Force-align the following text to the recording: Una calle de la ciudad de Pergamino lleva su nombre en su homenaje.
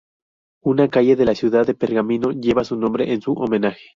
Una 0.63 0.89
calle 0.89 1.15
de 1.15 1.25
la 1.25 1.35
ciudad 1.35 1.67
de 1.67 1.75
Pergamino 1.75 2.31
lleva 2.31 2.63
su 2.63 2.75
nombre 2.75 3.13
en 3.13 3.21
su 3.21 3.33
homenaje. 3.33 3.89